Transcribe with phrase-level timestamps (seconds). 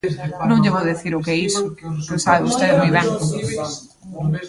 [0.49, 3.07] Non lle vou dicir o que é iso, que o sabe vostede moi ben.